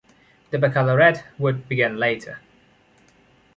[0.49, 2.39] The baccalaureate would begin later.